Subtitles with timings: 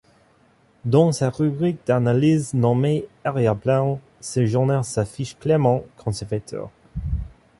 [0.83, 6.71] Dans sa rubrique d'analyse, nommée Arrière-plan, ce journal s'affiche clairement conservateur.